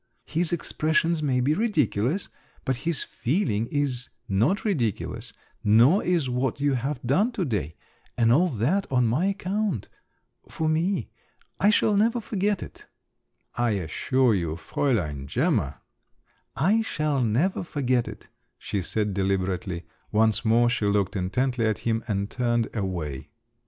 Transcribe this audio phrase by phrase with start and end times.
[0.25, 2.27] "His expressions may be ridiculous,
[2.65, 5.31] but his feeling is not ridiculous,
[5.63, 7.75] nor is what you have done to day.
[8.17, 9.89] And all that on my account…
[10.49, 11.11] for me…
[11.59, 12.87] I shall never forget it."
[13.53, 15.81] "I assure you, Fräulein Gemma…"
[16.71, 18.27] "I shall never forget it,"
[18.57, 23.29] she said deliberately; once more she looked intently at him, and turned away.